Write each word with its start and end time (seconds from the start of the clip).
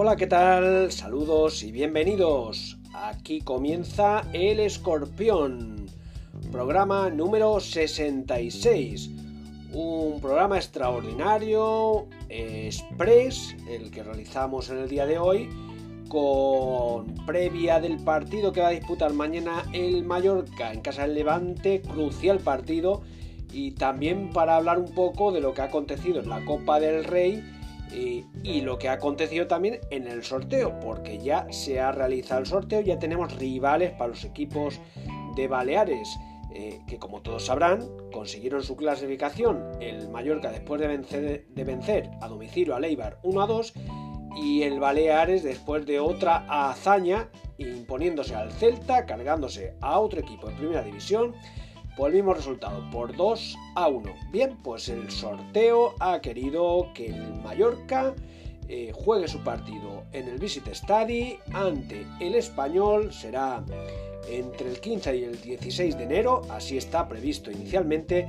Hola, 0.00 0.14
¿qué 0.14 0.28
tal? 0.28 0.92
Saludos 0.92 1.64
y 1.64 1.72
bienvenidos. 1.72 2.78
Aquí 2.94 3.40
comienza 3.40 4.22
El 4.32 4.60
Escorpión, 4.60 5.86
programa 6.52 7.10
número 7.10 7.58
66. 7.58 9.10
Un 9.72 10.20
programa 10.20 10.56
extraordinario, 10.56 12.06
express, 12.28 13.56
el 13.68 13.90
que 13.90 14.04
realizamos 14.04 14.70
en 14.70 14.78
el 14.78 14.88
día 14.88 15.04
de 15.04 15.18
hoy, 15.18 15.48
con 16.08 17.12
previa 17.26 17.80
del 17.80 17.96
partido 17.96 18.52
que 18.52 18.60
va 18.60 18.68
a 18.68 18.70
disputar 18.70 19.12
mañana 19.14 19.64
el 19.72 20.04
Mallorca 20.04 20.72
en 20.72 20.80
casa 20.80 21.02
del 21.02 21.16
Levante, 21.16 21.82
crucial 21.82 22.38
partido, 22.38 23.02
y 23.52 23.72
también 23.72 24.30
para 24.30 24.54
hablar 24.54 24.78
un 24.78 24.94
poco 24.94 25.32
de 25.32 25.40
lo 25.40 25.54
que 25.54 25.62
ha 25.62 25.64
acontecido 25.64 26.20
en 26.20 26.28
la 26.28 26.44
Copa 26.44 26.78
del 26.78 27.02
Rey 27.02 27.42
y, 27.92 28.60
lo 28.62 28.78
que 28.78 28.88
ha 28.88 28.92
acontecido 28.92 29.46
también 29.46 29.80
en 29.90 30.06
el 30.06 30.22
sorteo, 30.22 30.78
porque 30.80 31.18
ya 31.18 31.46
se 31.50 31.80
ha 31.80 31.92
realizado 31.92 32.40
el 32.40 32.46
sorteo, 32.46 32.80
ya 32.80 32.98
tenemos 32.98 33.34
rivales 33.36 33.92
para 33.92 34.08
los 34.08 34.24
equipos 34.24 34.80
de 35.36 35.48
Baleares, 35.48 36.08
eh, 36.54 36.80
que 36.86 36.98
como 36.98 37.22
todos 37.22 37.46
sabrán, 37.46 37.86
consiguieron 38.12 38.62
su 38.62 38.76
clasificación 38.76 39.62
el 39.80 40.08
Mallorca 40.08 40.50
después 40.50 40.80
de 40.80 40.88
vencer, 40.88 41.46
de 41.48 41.64
vencer 41.64 42.10
a 42.20 42.28
domicilio 42.28 42.74
a 42.74 42.80
Leibar 42.80 43.18
1 43.22 43.40
a 43.40 43.46
2 43.46 43.74
y 44.36 44.62
el 44.62 44.80
Baleares 44.80 45.42
después 45.42 45.84
de 45.86 46.00
otra 46.00 46.46
hazaña 46.48 47.28
imponiéndose 47.58 48.34
al 48.34 48.52
Celta, 48.52 49.04
cargándose 49.04 49.74
a 49.80 49.98
otro 49.98 50.20
equipo 50.20 50.48
de 50.48 50.54
primera 50.54 50.82
división 50.82 51.34
por 51.98 52.10
el 52.10 52.14
mismo 52.14 52.32
resultado, 52.32 52.88
por 52.92 53.14
2 53.16 53.58
a 53.74 53.88
1. 53.88 54.14
Bien, 54.30 54.56
pues 54.62 54.88
el 54.88 55.10
sorteo 55.10 55.96
ha 55.98 56.20
querido 56.20 56.92
que 56.94 57.08
el 57.08 57.34
Mallorca 57.42 58.14
eh, 58.68 58.92
juegue 58.94 59.26
su 59.26 59.42
partido 59.42 60.04
en 60.12 60.28
el 60.28 60.38
Visit 60.38 60.72
Study 60.72 61.38
ante 61.52 62.06
el 62.20 62.36
Español. 62.36 63.12
Será 63.12 63.64
entre 64.28 64.70
el 64.70 64.80
15 64.80 65.16
y 65.16 65.24
el 65.24 65.40
16 65.40 65.98
de 65.98 66.04
enero, 66.04 66.42
así 66.50 66.78
está 66.78 67.08
previsto 67.08 67.50
inicialmente. 67.50 68.28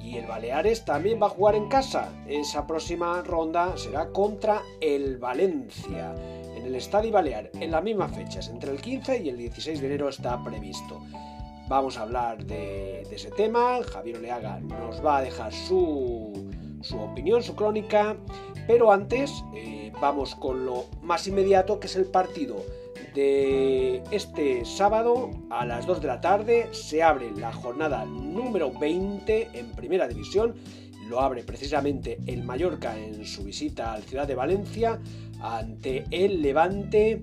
Y 0.00 0.16
el 0.16 0.26
Baleares 0.26 0.84
también 0.84 1.20
va 1.20 1.26
a 1.26 1.30
jugar 1.30 1.56
en 1.56 1.68
casa. 1.68 2.12
Esa 2.28 2.68
próxima 2.68 3.20
ronda 3.22 3.76
será 3.76 4.10
contra 4.10 4.62
el 4.80 5.16
Valencia 5.18 6.14
en 6.56 6.64
el 6.64 6.74
Estadio 6.76 7.10
Balear 7.10 7.50
en 7.54 7.72
las 7.72 7.82
mismas 7.82 8.14
fechas, 8.14 8.48
entre 8.48 8.70
el 8.70 8.80
15 8.80 9.22
y 9.24 9.28
el 9.28 9.36
16 9.38 9.80
de 9.80 9.86
enero 9.86 10.08
está 10.08 10.40
previsto. 10.44 11.02
Vamos 11.68 11.98
a 11.98 12.02
hablar 12.02 12.46
de, 12.46 13.02
ese 13.10 13.30
tema. 13.30 13.80
Javier 13.92 14.16
Oleaga 14.16 14.58
nos 14.60 15.04
va 15.04 15.18
a 15.18 15.22
dejar 15.22 15.52
su, 15.52 16.32
opinión, 16.98 17.42
su 17.42 17.54
crónica. 17.54 18.16
Pero 18.66 18.90
antes 18.90 19.44
eh, 19.54 19.92
vamos 20.00 20.34
con 20.34 20.64
lo 20.64 20.86
más 21.02 21.26
inmediato, 21.26 21.78
que 21.78 21.86
es 21.86 21.96
el 21.96 22.06
partido 22.06 22.56
de 23.14 24.02
este 24.10 24.64
sábado 24.64 25.30
a 25.50 25.66
las 25.66 25.86
2 25.86 26.00
de 26.00 26.06
la 26.06 26.22
tarde. 26.22 26.68
Se 26.72 27.02
abre 27.02 27.32
la 27.32 27.52
jornada 27.52 28.06
número 28.06 28.72
20 28.72 29.50
en 29.52 29.72
Primera 29.72 30.08
División. 30.08 30.54
Lo 31.06 31.20
abre 31.20 31.42
precisamente 31.42 32.18
el 32.26 32.44
Mallorca 32.44 32.98
en 32.98 33.26
su 33.26 33.44
visita 33.44 33.92
al 33.92 34.04
Ciudad 34.04 34.26
de 34.26 34.34
Valencia 34.34 35.00
ante 35.40 36.04
el 36.10 36.40
Levante. 36.40 37.22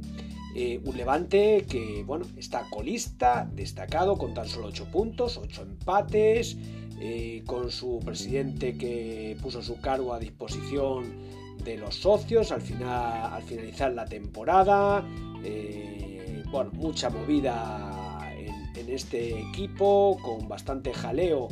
Eh, 0.58 0.80
un 0.86 0.96
Levante 0.96 1.66
que 1.70 2.04
bueno, 2.08 2.26
está 2.38 2.70
colista, 2.70 3.50
destacado, 3.54 4.18
con 4.18 4.34
tan 4.34 4.48
solo 4.48 4.68
8 4.68 4.86
puntos, 4.90 5.38
8 5.38 5.64
empates, 5.64 6.58
eh, 7.02 7.44
con 7.46 7.70
su 7.72 8.00
presidente 8.00 8.78
que 8.78 9.36
puso 9.42 9.62
su 9.62 9.82
cargo 9.82 10.14
a 10.14 10.20
disposición 10.20 11.14
de 11.66 11.78
los 11.78 11.96
socios 11.96 12.54
al, 12.54 12.62
final, 12.62 13.34
al 13.34 13.44
finalizar 13.44 13.92
la 13.94 14.06
temporada. 14.06 15.06
Eh, 15.44 16.42
bueno, 16.50 16.72
mucha 16.74 17.10
movida 17.10 18.32
en, 18.38 18.90
este 18.90 19.38
equipo, 19.50 20.18
con 20.22 20.48
bastante 20.48 20.94
jaleo 20.94 21.50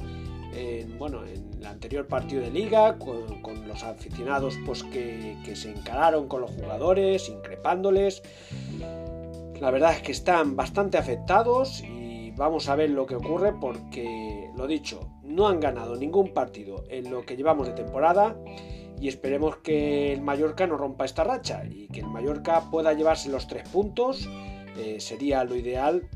en, 0.55 0.97
bueno, 0.97 1.25
en 1.25 1.53
el 1.59 1.65
anterior 1.65 2.07
partido 2.07 2.41
de 2.41 2.51
liga, 2.51 2.97
con, 2.97 3.67
los 3.67 3.83
aficionados 3.83 4.57
pues, 4.65 4.83
que, 4.83 5.35
se 5.55 5.71
encararon 5.71 6.27
con 6.27 6.41
los 6.41 6.51
jugadores, 6.51 7.29
increpándoles. 7.29 8.21
La 9.59 9.71
verdad 9.71 9.93
es 9.93 10.01
que 10.01 10.11
están 10.11 10.55
bastante 10.55 10.97
afectados 10.97 11.81
y 11.83 12.31
vamos 12.31 12.69
a 12.69 12.75
ver 12.75 12.89
lo 12.89 13.05
que 13.05 13.15
ocurre 13.15 13.53
porque, 13.53 14.49
lo 14.55 14.67
dicho, 14.67 15.09
no 15.23 15.47
han 15.47 15.59
ganado 15.59 15.95
ningún 15.95 16.33
partido 16.33 16.83
en 16.89 17.09
lo 17.09 17.25
que 17.25 17.35
llevamos 17.35 17.67
de 17.67 17.73
temporada 17.73 18.35
y 18.99 19.07
esperemos 19.07 19.57
que 19.57 20.13
el 20.13 20.21
Mallorca 20.21 20.67
no 20.67 20.77
rompa 20.77 21.05
esta 21.05 21.23
racha 21.23 21.63
y 21.69 21.87
que 21.87 22.01
el 22.01 22.07
Mallorca 22.07 22.69
pueda 22.71 22.93
llevarse 22.93 23.29
los 23.29 23.47
tres 23.47 23.67
puntos. 23.67 24.29
Eh, 24.77 24.99
sería 24.99 25.43
lo 25.43 25.55
ideal 25.55 26.07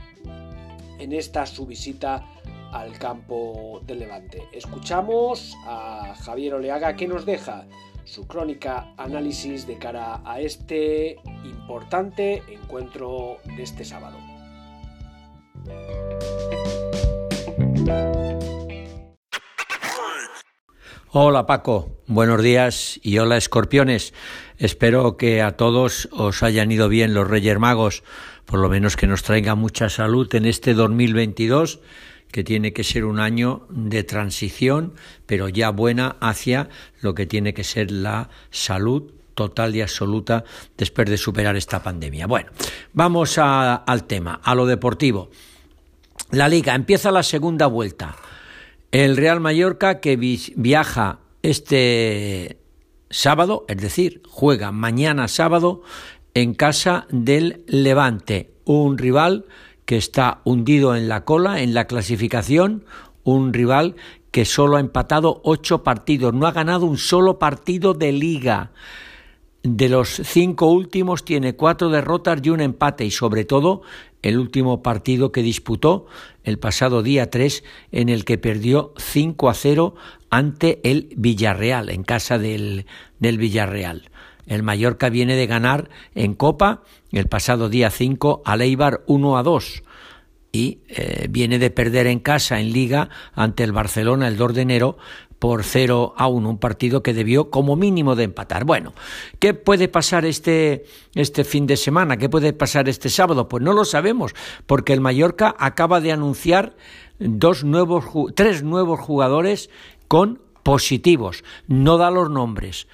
en 1.00 1.14
esta 1.14 1.46
su 1.46 1.66
visita 1.66 2.26
al 2.72 2.97
campo 2.97 3.81
del 3.85 4.00
Levante. 4.00 4.44
Escuchamos 4.51 5.55
a 5.66 6.16
Javier 6.23 6.55
Oleaga 6.55 6.95
que 6.95 7.07
nos 7.07 7.25
deja 7.25 7.66
su 8.05 8.25
crónica 8.25 8.94
análisis 8.97 9.67
de 9.67 9.78
cara 9.78 10.22
a 10.25 10.39
este 10.39 11.17
importante 11.44 12.41
encuentro 12.47 13.38
de 13.55 13.63
este 13.63 13.83
sábado. 13.83 14.17
Hola 21.11 21.45
Paco, 21.45 21.97
buenos 22.05 22.44
días 22.44 22.99
y 23.01 23.17
hola 23.17 23.38
escorpiones. 23.38 24.13
Espero 24.57 25.17
que 25.17 25.41
a 25.41 25.57
todos 25.57 26.09
os 26.11 26.44
hayan 26.44 26.72
ido 26.72 26.89
bien 26.89 27.13
los 27.13 27.28
Reyes 27.28 27.57
Magos, 27.59 28.03
por 28.45 28.59
lo 28.59 28.69
menos 28.69 28.95
que 28.95 29.07
nos 29.07 29.23
traiga 29.23 29.55
mucha 29.55 29.89
salud 29.89 30.34
en 30.35 30.45
este 30.45 30.73
2022 30.73 31.79
que 32.32 32.44
tiene 32.44 32.74
que 32.74 32.84
ser 32.84 33.06
un 33.06 33.20
año 33.20 33.66
de 33.70 34.04
transición, 34.04 34.94
pero 35.26 35.50
ya 35.50 35.70
buena 35.70 36.18
hacia 36.20 36.70
lo 37.02 37.16
que 37.16 37.26
tiene 37.26 37.54
que 37.54 37.64
ser 37.64 37.92
la 37.92 38.30
salud 38.52 39.12
total 39.34 39.76
y 39.76 39.82
absoluta 39.82 40.44
después 40.78 41.10
de 41.10 41.18
superar 41.18 41.56
esta 41.56 41.82
pandemia. 41.84 42.28
Bueno, 42.28 42.50
vamos 42.94 43.38
al 43.38 44.04
tema, 44.06 44.42
a 44.44 44.56
lo 44.56 44.66
deportivo. 44.66 45.30
La 46.32 46.50
liga 46.50 46.76
empieza 46.76 47.12
la 47.12 47.24
segunda 47.24 47.68
vuelta. 47.68 48.16
El 48.92 49.16
Real 49.16 49.40
Mallorca 49.40 50.00
que 50.00 50.18
viaja 50.56 51.20
este 51.44 52.58
sábado, 53.09 53.66
es 53.70 53.78
decir, 53.78 54.22
juega 54.28 54.72
mañana 54.72 55.28
sábado 55.28 55.84
en 56.34 56.54
casa 56.54 57.06
del 57.09 57.64
Levante, 57.68 58.52
un 58.66 58.98
rival 58.98 59.46
que 59.88 59.96
está 59.96 60.42
hundido 60.44 60.98
en 60.98 61.08
la 61.08 61.24
cola, 61.24 61.62
en 61.62 61.74
la 61.74 61.88
clasificación, 61.88 62.84
un 63.24 63.53
rival 63.53 63.96
que 64.31 64.44
solo 64.44 64.75
ha 64.75 64.81
empatado 64.81 65.40
ocho 65.46 65.81
partidos, 65.81 66.34
no 66.34 66.46
ha 66.46 66.52
ganado 66.52 66.86
un 66.86 66.98
solo 66.98 67.40
partido 67.40 67.94
de 67.94 68.12
liga. 68.12 68.72
De 69.64 69.88
los 69.88 70.09
cinco 70.09 70.68
últimos 70.68 71.24
tiene 71.24 71.56
cuatro 71.56 71.90
derrotas 71.90 72.42
y 72.44 72.50
un 72.50 72.59
empate 72.59 73.06
y 73.06 73.12
sobre 73.12 73.46
todo 73.46 73.81
el 74.22 74.38
último 74.38 74.84
partido 74.84 75.31
que 75.31 75.42
disputó 75.42 76.06
el 76.44 76.59
pasado 76.59 77.02
día 77.02 77.30
3 77.30 77.64
en 77.94 78.09
el 78.09 78.26
que 78.26 78.38
perdió 78.38 78.94
5 78.97 79.50
a 79.50 79.53
0 79.53 79.96
ante 80.30 80.81
el 80.84 81.14
Villarreal, 81.16 81.90
en 81.90 82.03
casa 82.03 82.38
del, 82.38 82.86
del 83.20 83.38
Villarreal. 83.38 84.09
El 84.47 84.63
Mallorca 84.63 85.09
viene 85.09 85.35
de 85.35 85.46
ganar 85.46 85.90
en 86.16 86.34
Copa 86.34 86.84
el 87.12 87.28
pasado 87.28 87.69
día 87.69 87.91
5 87.91 88.41
a 88.46 88.56
Leibar 88.56 89.03
1 89.06 89.38
a 89.38 89.44
2 89.44 89.84
y 90.52 90.80
eh, 90.88 91.28
viene 91.30 91.59
de 91.59 91.69
perder 91.69 92.08
en 92.08 92.19
casa 92.19 92.59
en 92.59 92.72
Liga 92.72 93.09
ante 93.34 93.63
el 93.63 93.74
Barcelona 93.74 94.28
el 94.28 94.38
2 94.38 94.53
de 94.56 94.62
enero 94.62 94.97
por 95.40 95.64
0 95.64 96.14
a 96.17 96.28
1, 96.28 96.49
un 96.49 96.58
partido 96.58 97.03
que 97.03 97.14
debió 97.14 97.49
como 97.52 97.76
mínimo 97.76 98.16
de 98.16 98.23
empatar. 98.23 98.66
Bueno, 98.66 98.94
¿qué 99.40 99.53
puede 99.53 99.88
pasar 99.88 100.26
este, 100.26 100.85
este 101.14 101.44
fin 101.44 101.67
de 101.67 101.78
semana? 101.78 102.17
¿Qué 102.17 102.28
puede 102.28 102.53
pasar 102.53 102.90
este 102.90 103.09
sábado? 103.09 103.47
Pues 103.47 103.64
no 103.64 103.73
lo 103.73 103.85
sabemos, 103.85 104.34
porque 104.66 104.94
el 104.94 105.02
Mallorca 105.02 105.55
acaba 105.59 106.02
de 106.02 106.11
anunciar 106.11 106.76
dos 107.20 107.64
nuevos, 107.64 108.05
tres 108.35 108.64
nuevos 108.64 108.99
jugadores 108.99 109.70
con 110.08 110.41
positivos. 110.64 111.44
No 111.67 111.97
da 111.97 112.09
los 112.09 112.29
nombres. 112.29 112.88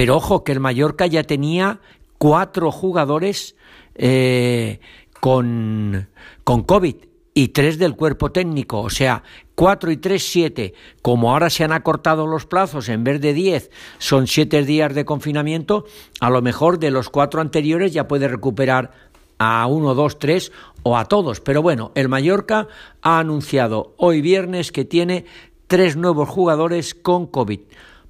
Pero 0.00 0.16
ojo 0.16 0.44
que 0.44 0.52
el 0.52 0.60
Mallorca 0.60 1.06
ya 1.06 1.24
tenía 1.24 1.78
cuatro 2.16 2.72
jugadores 2.72 3.54
eh, 3.96 4.80
con, 5.20 6.08
con 6.42 6.62
COVID 6.62 6.96
y 7.34 7.48
tres 7.48 7.78
del 7.78 7.96
cuerpo 7.96 8.32
técnico, 8.32 8.80
o 8.80 8.88
sea, 8.88 9.22
cuatro 9.54 9.90
y 9.90 9.98
tres, 9.98 10.22
siete. 10.22 10.72
Como 11.02 11.30
ahora 11.30 11.50
se 11.50 11.64
han 11.64 11.72
acortado 11.72 12.26
los 12.26 12.46
plazos, 12.46 12.88
en 12.88 13.04
vez 13.04 13.20
de 13.20 13.34
diez, 13.34 13.70
son 13.98 14.26
siete 14.26 14.64
días 14.64 14.94
de 14.94 15.04
confinamiento, 15.04 15.84
a 16.18 16.30
lo 16.30 16.40
mejor 16.40 16.78
de 16.78 16.90
los 16.90 17.10
cuatro 17.10 17.42
anteriores 17.42 17.92
ya 17.92 18.08
puede 18.08 18.26
recuperar 18.26 18.92
a 19.36 19.66
uno, 19.66 19.94
dos, 19.94 20.18
tres 20.18 20.50
o 20.82 20.96
a 20.96 21.04
todos. 21.04 21.42
Pero 21.42 21.60
bueno, 21.60 21.92
el 21.94 22.08
Mallorca 22.08 22.68
ha 23.02 23.18
anunciado 23.18 23.92
hoy 23.98 24.22
viernes 24.22 24.72
que 24.72 24.86
tiene 24.86 25.26
tres 25.66 25.98
nuevos 25.98 26.26
jugadores 26.26 26.94
con 26.94 27.26
COVID. 27.26 27.60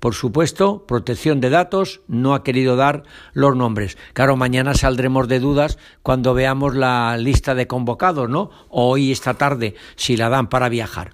Por 0.00 0.14
supuesto, 0.14 0.86
protección 0.86 1.40
de 1.40 1.50
datos 1.50 2.00
no 2.08 2.34
ha 2.34 2.42
querido 2.42 2.74
dar 2.74 3.02
los 3.34 3.54
nombres. 3.54 3.98
Claro, 4.14 4.34
mañana 4.34 4.72
saldremos 4.72 5.28
de 5.28 5.40
dudas 5.40 5.78
cuando 6.02 6.32
veamos 6.32 6.74
la 6.74 7.18
lista 7.18 7.54
de 7.54 7.66
convocados, 7.66 8.28
¿no? 8.28 8.50
O 8.70 8.88
hoy, 8.88 9.12
esta 9.12 9.34
tarde, 9.34 9.74
si 9.96 10.16
la 10.16 10.30
dan 10.30 10.48
para 10.48 10.70
viajar. 10.70 11.12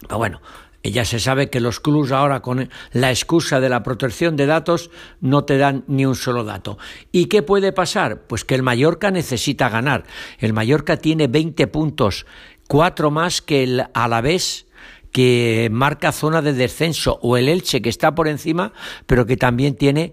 Pero 0.00 0.18
bueno, 0.18 0.40
ya 0.84 1.04
se 1.04 1.18
sabe 1.18 1.50
que 1.50 1.58
los 1.58 1.80
clubs 1.80 2.12
ahora 2.12 2.40
con 2.40 2.68
la 2.92 3.10
excusa 3.10 3.58
de 3.58 3.68
la 3.68 3.82
protección 3.82 4.36
de 4.36 4.46
datos 4.46 4.90
no 5.20 5.44
te 5.44 5.58
dan 5.58 5.82
ni 5.88 6.06
un 6.06 6.14
solo 6.14 6.44
dato. 6.44 6.78
¿Y 7.10 7.26
qué 7.26 7.42
puede 7.42 7.72
pasar? 7.72 8.22
Pues 8.28 8.44
que 8.44 8.54
el 8.54 8.62
Mallorca 8.62 9.10
necesita 9.10 9.68
ganar. 9.70 10.04
El 10.38 10.52
Mallorca 10.52 10.98
tiene 10.98 11.26
20 11.26 11.66
puntos, 11.66 12.26
cuatro 12.68 13.10
más 13.10 13.42
que 13.42 13.64
el 13.64 13.86
Alavés 13.92 14.66
que 15.14 15.68
marca 15.70 16.10
zona 16.10 16.42
de 16.42 16.54
descenso 16.54 17.20
o 17.22 17.36
el 17.36 17.48
Elche 17.48 17.80
que 17.80 17.88
está 17.88 18.16
por 18.16 18.26
encima 18.26 18.72
pero 19.06 19.26
que 19.26 19.36
también 19.36 19.76
tiene 19.76 20.12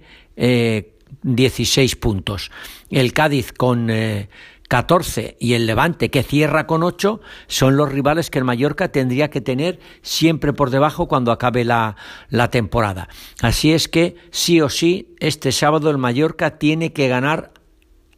16 1.23 1.91
eh, 1.91 1.95
puntos. 1.95 2.51
El 2.91 3.11
Cádiz 3.11 3.51
con 3.51 3.89
eh, 3.89 4.29
14 4.67 5.37
y 5.39 5.55
el 5.55 5.65
Levante, 5.65 6.11
que 6.11 6.21
cierra 6.21 6.67
con 6.67 6.83
8, 6.83 7.19
son 7.47 7.77
los 7.77 7.91
rivales 7.91 8.29
que 8.29 8.37
el 8.37 8.45
Mallorca 8.45 8.91
tendría 8.91 9.31
que 9.31 9.41
tener 9.41 9.79
siempre 10.03 10.53
por 10.53 10.69
debajo 10.69 11.07
cuando 11.07 11.31
acabe 11.31 11.65
la, 11.65 11.95
la 12.29 12.51
temporada. 12.51 13.09
Así 13.41 13.73
es 13.73 13.87
que, 13.87 14.17
sí 14.29 14.61
o 14.61 14.69
sí, 14.69 15.15
este 15.19 15.51
sábado 15.51 15.89
el 15.89 15.97
Mallorca 15.97 16.59
tiene 16.59 16.93
que 16.93 17.07
ganar 17.07 17.53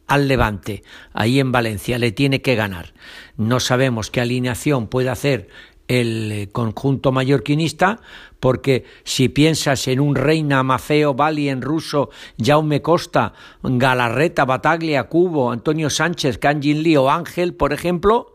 al 0.05 0.27
Levante, 0.27 0.83
ahí 1.13 1.39
en 1.39 1.53
Valencia, 1.53 1.97
le 1.97 2.11
tiene 2.11 2.41
que 2.41 2.55
ganar. 2.55 2.93
No 3.37 3.61
sabemos 3.61 4.11
qué 4.11 4.19
alineación 4.19 4.87
puede 4.87 5.09
hacer 5.09 5.47
el 5.87 6.31
eh, 6.31 6.49
conjunto 6.51 7.11
mallorquinista, 7.11 7.99
porque 8.39 8.85
si 9.03 9.29
piensas 9.29 9.87
en 9.87 9.99
un 9.99 10.15
Reina, 10.15 10.63
Mafeo, 10.63 11.13
Bali 11.13 11.49
en 11.49 11.61
ruso, 11.61 12.09
Jaume 12.37 12.81
Costa, 12.81 13.33
Galarreta, 13.61 14.45
Bataglia, 14.45 15.03
Cubo, 15.05 15.51
Antonio 15.51 15.89
Sánchez, 15.89 16.37
Kanjin 16.37 16.83
Lee 16.83 16.97
o 16.97 17.09
Ángel, 17.09 17.53
por 17.53 17.73
ejemplo, 17.73 18.33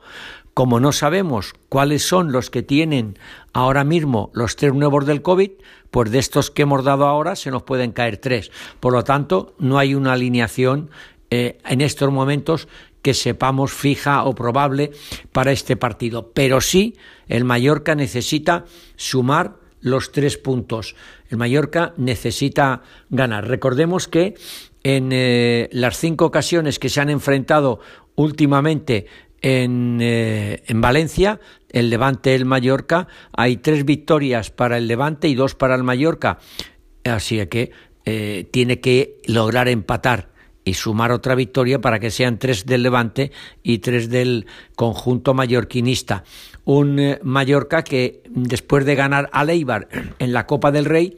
como 0.55 0.81
no 0.81 0.93
sabemos 0.93 1.55
cuáles 1.69 2.03
son 2.03 2.33
los 2.33 2.51
que 2.51 2.63
tienen 2.63 3.19
ahora 3.53 3.85
mismo 3.85 4.31
los 4.35 4.57
tres 4.57 4.75
nuevos 4.75 5.07
del 5.07 5.23
COVID, 5.23 5.53
pues 5.91 6.11
de 6.11 6.19
estos 6.19 6.51
que 6.51 6.63
hemos 6.63 6.85
dado 6.85 7.07
ahora 7.07 7.37
se 7.37 7.51
nos 7.51 7.63
pueden 7.63 7.93
caer 7.93 8.17
tres. 8.17 8.51
Por 8.81 8.93
lo 8.93 9.05
tanto, 9.05 9.55
no 9.59 9.79
hay 9.79 9.95
una 9.95 10.15
alineación 10.15 10.91
eh, 11.31 11.59
en 11.65 11.81
estos 11.81 12.11
momentos 12.11 12.67
que 13.03 13.15
sepamos 13.15 13.73
fija 13.73 14.25
o 14.25 14.35
probable 14.35 14.91
para 15.33 15.53
este 15.53 15.77
partido. 15.77 16.33
Pero 16.33 16.61
sí, 16.61 16.97
el 17.29 17.45
Mallorca 17.45 17.95
necesita 17.95 18.65
sumar 18.97 19.57
los 19.81 20.13
tres 20.13 20.39
puntos. 20.39 20.97
El 21.29 21.39
Mallorca 21.39 21.95
necesita 21.97 22.83
ganar. 23.11 23.47
Recordemos 23.47 24.09
que 24.09 24.35
en 24.83 25.11
eh, 25.13 25.69
las 25.73 25.99
cinco 25.99 26.25
ocasiones 26.27 26.79
que 26.79 26.89
se 26.89 27.01
han 27.01 27.11
enfrentado 27.11 27.81
últimamente 28.15 29.07
en, 29.41 29.99
eh, 30.01 30.63
en, 30.67 30.81
Valencia, 30.81 31.41
el 31.71 31.91
Levante, 31.91 32.35
el 32.35 32.45
Mallorca, 32.45 33.07
hay 33.33 33.59
tres 33.59 33.85
victorias 33.85 34.51
para 34.51 34.79
el 34.79 34.89
Levante 34.89 35.29
y 35.29 35.35
dos 35.35 35.55
para 35.55 35.75
el 35.75 35.85
Mallorca. 35.85 36.39
Así 37.05 37.45
que 37.47 37.71
eh, 38.05 38.49
tiene 38.51 38.81
que 38.81 39.19
lograr 39.27 39.69
empatar 39.69 40.28
y 40.69 40.75
sumar 40.75 41.13
otra 41.13 41.35
victoria 41.35 41.81
para 41.81 41.99
que 41.99 42.11
sean 42.11 42.39
tres 42.39 42.67
del 42.67 42.83
Levante 42.83 43.33
y 43.63 43.79
tres 43.79 44.11
del 44.11 44.47
conjunto 44.77 45.33
mallorquinista. 45.33 46.25
Un 46.65 46.99
eh, 46.99 47.19
Mallorca 47.23 47.83
que 47.83 48.23
después 48.29 48.85
de 48.85 48.95
ganar 48.95 49.31
a 49.33 49.45
Leibar 49.45 49.89
en 50.19 50.33
la 50.35 50.47
Copa 50.47 50.71
del 50.71 50.85
Rey 50.85 51.17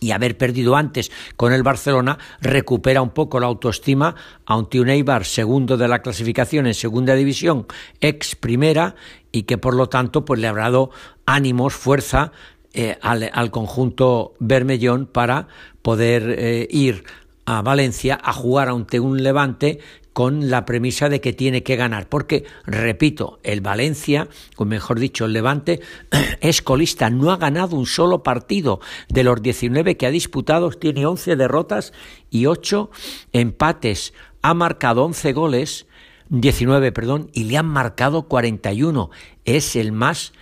y 0.00 0.10
haber 0.10 0.36
perdido 0.38 0.74
antes 0.74 1.12
con 1.36 1.52
el 1.52 1.62
Barcelona, 1.62 2.18
recupera 2.40 3.02
un 3.02 3.10
poco 3.10 3.38
la 3.38 3.46
autoestima 3.46 4.16
ante 4.46 4.80
un 4.80 4.88
Eibar 4.88 5.24
segundo 5.24 5.76
de 5.76 5.86
la 5.86 6.00
clasificación 6.00 6.66
en 6.66 6.74
segunda 6.74 7.14
división, 7.14 7.66
ex 8.00 8.34
primera, 8.34 8.96
y 9.30 9.44
que 9.44 9.58
por 9.58 9.74
lo 9.74 9.88
tanto 9.88 10.24
pues 10.24 10.40
le 10.40 10.48
habrá 10.48 10.64
dado 10.64 10.90
ánimos, 11.24 11.74
fuerza 11.74 12.32
eh, 12.74 12.98
al, 13.02 13.50
conjunto 13.50 14.34
Bermellón 14.40 15.06
para 15.06 15.46
poder 15.82 16.34
eh, 16.38 16.66
ir 16.70 17.04
a 17.44 17.62
Valencia 17.62 18.18
a 18.22 18.32
jugar 18.32 18.68
ante 18.68 19.00
un 19.00 19.22
Levante 19.22 19.80
con 20.12 20.50
la 20.50 20.64
premisa 20.66 21.08
de 21.08 21.20
que 21.20 21.32
tiene 21.32 21.62
que 21.62 21.76
ganar, 21.76 22.08
porque, 22.08 22.44
repito, 22.66 23.40
el 23.42 23.62
Valencia, 23.62 24.28
o 24.56 24.64
mejor 24.64 24.98
dicho, 24.98 25.24
el 25.24 25.32
Levante, 25.32 25.80
es 26.40 26.60
colista, 26.60 27.08
no 27.10 27.30
ha 27.30 27.36
ganado 27.36 27.76
un 27.76 27.86
solo 27.86 28.22
partido. 28.22 28.80
De 29.08 29.24
los 29.24 29.42
19 29.42 29.96
que 29.96 30.06
ha 30.06 30.10
disputado, 30.10 30.70
tiene 30.70 31.06
11 31.06 31.36
derrotas 31.36 31.92
y 32.30 32.46
8 32.46 32.90
empates, 33.32 34.12
ha 34.42 34.54
marcado 34.54 35.04
11 35.04 35.32
goles, 35.32 35.86
19, 36.28 36.92
perdón, 36.92 37.30
y 37.32 37.44
le 37.44 37.56
han 37.56 37.66
marcado 37.66 38.24
41, 38.24 39.10
es 39.44 39.76
el 39.76 39.92
más 39.92 40.32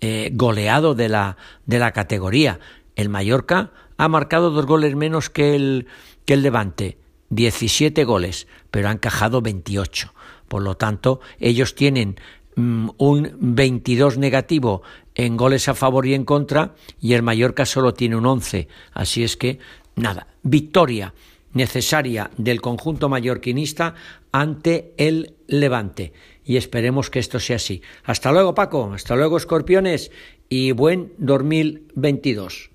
eh, 0.00 0.30
goleado 0.34 0.94
de 0.94 1.08
la, 1.08 1.36
de 1.66 1.78
la 1.78 1.92
categoría. 1.92 2.60
El 2.94 3.08
Mallorca 3.08 3.72
ha 3.96 4.08
marcado 4.08 4.50
dos 4.50 4.66
goles 4.66 4.94
menos 4.94 5.30
que 5.30 5.56
el, 5.56 5.86
que 6.26 6.34
el 6.34 6.42
Levante, 6.42 6.98
17 7.30 8.04
goles, 8.04 8.46
pero 8.70 8.88
han 8.88 8.96
encajado 8.96 9.40
28. 9.40 10.12
Por 10.48 10.62
lo 10.62 10.76
tanto, 10.76 11.20
ellos 11.40 11.74
tienen 11.74 12.16
mm, 12.56 12.90
un 12.98 13.36
22 13.40 14.18
negativo 14.18 14.82
en 15.14 15.36
goles 15.36 15.68
a 15.68 15.74
favor 15.74 16.06
y 16.06 16.14
en 16.14 16.24
contra 16.24 16.74
y 17.00 17.14
el 17.14 17.22
Mallorca 17.22 17.64
solo 17.64 17.94
tiene 17.94 18.16
un 18.16 18.26
11. 18.26 18.68
Así 18.92 19.24
es 19.24 19.36
que, 19.36 19.58
nada, 19.94 20.28
victoria 20.42 21.14
necesaria 21.52 22.30
del 22.36 22.60
conjunto 22.60 23.08
mallorquinista 23.08 23.94
ante 24.30 24.92
el 24.98 25.36
Levante. 25.46 26.12
Y 26.44 26.56
esperemos 26.58 27.08
que 27.08 27.18
esto 27.18 27.40
sea 27.40 27.56
así. 27.56 27.82
Hasta 28.04 28.30
luego, 28.30 28.54
Paco. 28.54 28.92
Hasta 28.92 29.16
luego, 29.16 29.36
escorpiones. 29.36 30.10
Y 30.48 30.72
buen 30.72 31.12
2022. 31.18 32.70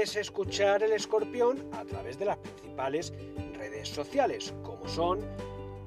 Puedes 0.00 0.16
escuchar 0.16 0.82
el 0.82 0.92
escorpión 0.92 1.58
a 1.74 1.84
través 1.84 2.18
de 2.18 2.24
las 2.24 2.38
principales 2.38 3.12
redes 3.52 3.86
sociales, 3.86 4.54
como 4.62 4.88
son 4.88 5.20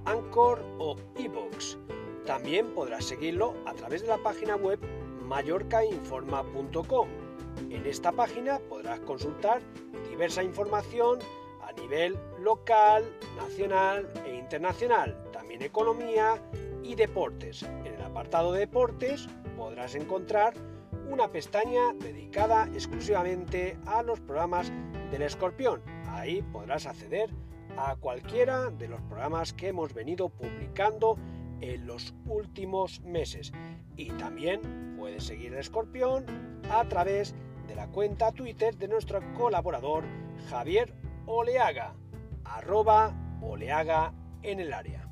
Anchor 0.06 0.63
o 0.77 0.95
Evox. 1.15 1.80
También 2.23 2.76
podrás 2.76 3.06
seguirlo 3.06 3.56
a 3.66 3.73
través 3.73 4.04
de 4.04 4.09
la 4.09 4.19
página 4.19 4.56
web 4.56 4.80
mallorcainforma.com. 5.23 7.07
En 7.71 7.88
esta 7.88 8.11
página 8.11 8.59
podrás 8.59 8.99
consultar 8.99 9.64
diversa 10.07 10.44
información 10.44 11.18
a 11.64 11.71
nivel 11.71 12.16
local, 12.40 13.04
nacional 13.35 14.07
e 14.28 14.35
internacional, 14.35 15.18
también 15.31 15.64
economía 15.64 16.40
y 16.83 16.94
deportes. 16.94 17.64
En 17.64 17.88
el 17.88 18.02
apartado 18.04 18.52
de 18.52 18.59
deportes 18.59 19.28
podrás 19.57 19.95
encontrar 19.95 20.54
una 21.10 21.30
pestaña 21.30 21.94
dedicada 22.00 22.66
exclusivamente 22.74 23.78
a 23.86 24.04
los 24.04 24.19
programas 24.19 24.72
del 25.12 25.22
escorpión. 25.22 25.81
Ahí 26.07 26.42
podrás 26.42 26.86
acceder 26.86 27.30
a 27.78 27.95
cualquiera 27.95 28.69
de 28.69 28.88
los 28.88 29.02
programas 29.02 29.54
que 29.54 29.69
hemos 29.69 29.94
venido 29.94 30.30
publicando 30.30 31.18
en 31.62 31.88
los 31.88 32.14
últimos 32.26 33.02
meses. 33.02 33.52
Y 33.95 34.10
también 34.12 34.95
puedes 34.98 35.24
seguir 35.24 35.54
el 35.54 35.60
escorpión 35.60 36.26
a 36.69 36.88
través 36.88 37.36
de 37.68 37.76
la 37.76 37.88
cuenta 37.88 38.31
Twitter 38.31 38.76
de 38.78 38.88
nuestro 38.88 39.22
colaborador 39.33 40.04
Javier 40.50 40.94
Oleaga, 41.26 41.95
arroba 42.44 43.14
Oleaga 43.42 44.14
en 44.42 44.60
el 44.60 44.74
área. 44.74 45.03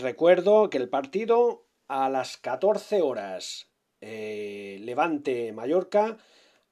Recuerdo 0.00 0.70
que 0.70 0.78
el 0.78 0.88
partido 0.88 1.66
a 1.88 2.08
las 2.08 2.36
14 2.36 3.02
horas 3.02 3.68
eh, 4.00 4.78
Levante 4.80 5.52
Mallorca 5.52 6.18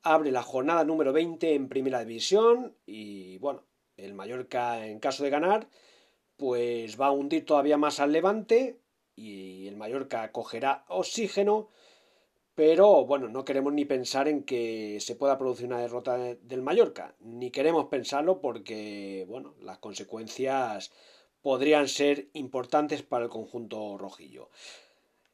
abre 0.02 0.30
la 0.30 0.44
jornada 0.44 0.84
número 0.84 1.12
20 1.12 1.54
en 1.54 1.68
Primera 1.68 2.04
División 2.04 2.76
y 2.86 3.38
bueno, 3.38 3.64
el 3.96 4.14
Mallorca 4.14 4.86
en 4.86 5.00
caso 5.00 5.24
de 5.24 5.30
ganar 5.30 5.68
pues 6.36 7.00
va 7.00 7.06
a 7.06 7.10
hundir 7.10 7.44
todavía 7.44 7.76
más 7.76 7.98
al 7.98 8.12
Levante 8.12 8.78
y 9.16 9.66
el 9.66 9.76
Mallorca 9.76 10.30
cogerá 10.30 10.84
oxígeno 10.86 11.68
pero 12.54 13.06
bueno, 13.06 13.28
no 13.28 13.44
queremos 13.44 13.72
ni 13.72 13.86
pensar 13.86 14.28
en 14.28 14.44
que 14.44 14.98
se 15.00 15.16
pueda 15.16 15.36
producir 15.36 15.66
una 15.66 15.80
derrota 15.80 16.16
del 16.16 16.62
Mallorca, 16.62 17.16
ni 17.18 17.50
queremos 17.50 17.86
pensarlo 17.86 18.40
porque 18.40 19.26
bueno, 19.28 19.56
las 19.60 19.78
consecuencias 19.78 20.92
podrían 21.46 21.86
ser 21.86 22.26
importantes 22.32 23.04
para 23.04 23.22
el 23.22 23.30
conjunto 23.30 23.96
rojillo. 23.98 24.50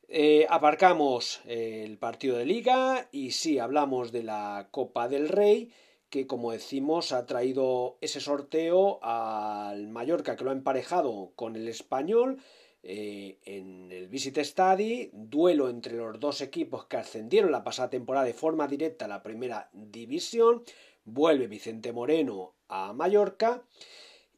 Eh, 0.08 0.46
aparcamos 0.50 1.40
el 1.46 1.96
partido 1.96 2.36
de 2.36 2.44
liga 2.44 3.08
y 3.12 3.30
sí, 3.30 3.58
hablamos 3.58 4.12
de 4.12 4.22
la 4.22 4.68
Copa 4.70 5.08
del 5.08 5.30
Rey, 5.30 5.72
que 6.10 6.26
como 6.26 6.52
decimos 6.52 7.12
ha 7.12 7.24
traído 7.24 7.96
ese 8.02 8.20
sorteo 8.20 9.02
al 9.02 9.88
Mallorca 9.88 10.36
que 10.36 10.44
lo 10.44 10.50
ha 10.50 10.52
emparejado 10.52 11.32
con 11.34 11.56
el 11.56 11.66
español 11.66 12.42
eh, 12.82 13.38
en 13.46 13.90
el 13.90 14.08
Visit 14.08 14.36
Study, 14.36 15.08
duelo 15.14 15.70
entre 15.70 15.96
los 15.96 16.20
dos 16.20 16.42
equipos 16.42 16.84
que 16.84 16.98
ascendieron 16.98 17.50
la 17.50 17.64
pasada 17.64 17.88
temporada 17.88 18.26
de 18.26 18.34
forma 18.34 18.68
directa 18.68 19.06
a 19.06 19.08
la 19.08 19.22
primera 19.22 19.70
división, 19.72 20.62
vuelve 21.06 21.46
Vicente 21.46 21.90
Moreno 21.90 22.52
a 22.68 22.92
Mallorca 22.92 23.64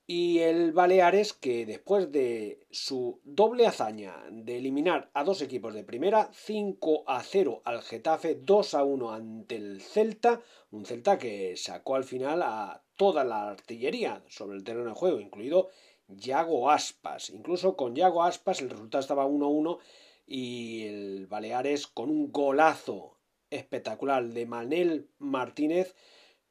y 0.07 0.41
el 0.41 0.73
Baleares 0.73 1.33
que 1.33 1.65
después 1.65 2.13
de 2.13 2.67
su 2.71 3.21
doble 3.25 3.67
hazaña 3.67 4.15
de 4.31 4.59
eliminar 4.59 5.11
a 5.15 5.25
dos 5.25 5.41
equipos 5.41 5.73
de 5.73 5.85
primera, 5.85 6.31
5 6.35 7.05
a 7.07 7.23
0 7.23 7.63
al 7.65 7.81
Getafe, 7.83 8.35
2 8.35 8.75
a 8.75 8.85
1 8.85 9.13
ante 9.13 9.57
el 9.57 9.81
Celta, 9.81 10.43
un 10.71 10.85
Celta 10.85 11.19
que 11.19 11.57
sacó 11.57 11.95
al 11.95 12.05
final 12.05 12.43
a 12.43 12.83
toda 12.97 13.25
la 13.25 13.49
artillería 13.49 14.23
sobre 14.29 14.59
el 14.59 14.65
terreno 14.65 14.91
de 14.91 14.95
juego, 14.95 15.21
incluido 15.21 15.71
Yago 16.09 16.71
Aspas. 16.71 17.31
Incluso 17.31 17.75
con 17.75 17.95
Yago 17.95 18.23
Aspas 18.23 18.61
el 18.61 18.71
resultado 18.71 19.01
estaba 19.01 19.25
1 19.25 19.47
a 19.47 19.49
1 19.49 19.79
y 20.27 20.87
el 20.87 21.27
Baleares 21.27 21.87
con 21.87 22.11
un 22.11 22.31
golazo 22.31 23.17
espectacular 23.49 24.25
de 24.25 24.47
Manel 24.47 25.09
Martínez, 25.19 25.95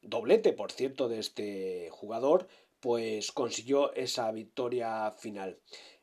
doblete 0.01 0.53
por 0.53 0.71
cierto 0.71 1.07
de 1.07 1.19
este 1.19 1.89
jugador, 1.91 2.47
pues 2.83 3.31
consiguió 3.31 3.93
esa 3.93 4.29
victoria 4.33 5.09
final. 5.13 5.57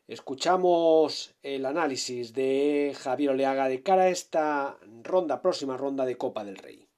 Escuchamos 0.09 1.37
el 1.43 1.67
análisis 1.67 2.33
de 2.33 2.97
Javier 2.99 3.33
Oleaga 3.33 3.69
de 3.69 3.83
cara 3.83 4.05
a 4.05 4.09
esta 4.09 4.79
ronda, 5.03 5.43
próxima 5.43 5.77
ronda 5.77 6.07
de 6.07 6.17
Copa 6.17 6.43
del 6.43 6.57
Rey. 6.57 6.90